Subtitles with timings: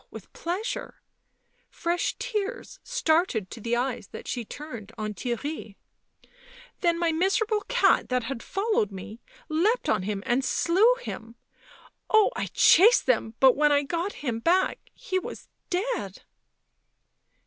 [0.09, 0.99] with pleasure
[1.69, 5.75] "—fresh tears started to the eyes that she turned on Theirry
[6.81, 11.35] —"then my miserable cat that had followed me leapt on him— and slew him.
[12.09, 16.23] Oh, I chased them, but when I got him back he was dead."